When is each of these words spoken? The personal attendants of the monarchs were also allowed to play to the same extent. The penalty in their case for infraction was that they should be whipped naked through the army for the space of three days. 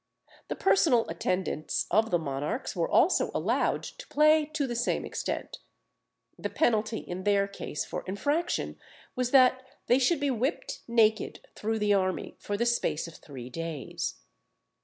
The 0.47 0.55
personal 0.55 1.07
attendants 1.09 1.85
of 1.91 2.09
the 2.09 2.17
monarchs 2.17 2.75
were 2.75 2.89
also 2.89 3.29
allowed 3.35 3.83
to 3.83 4.07
play 4.07 4.45
to 4.47 4.65
the 4.65 4.75
same 4.75 5.05
extent. 5.05 5.59
The 6.39 6.49
penalty 6.49 6.97
in 6.97 7.23
their 7.23 7.47
case 7.47 7.85
for 7.85 8.03
infraction 8.07 8.79
was 9.15 9.29
that 9.29 9.63
they 9.85 9.99
should 9.99 10.19
be 10.19 10.31
whipped 10.31 10.81
naked 10.87 11.45
through 11.55 11.77
the 11.77 11.93
army 11.93 12.35
for 12.39 12.57
the 12.57 12.65
space 12.65 13.07
of 13.07 13.17
three 13.17 13.51
days. 13.51 14.15